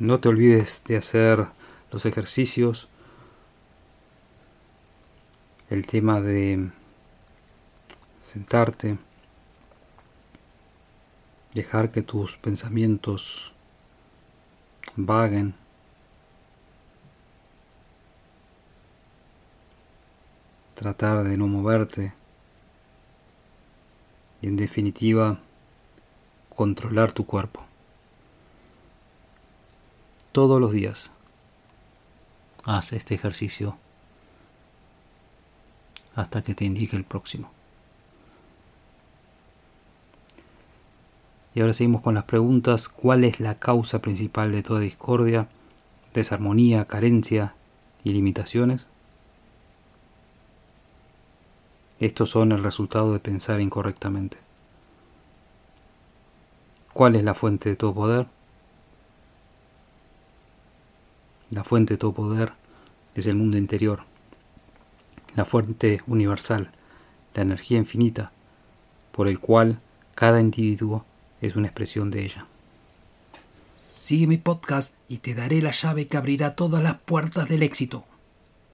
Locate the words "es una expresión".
71.40-72.10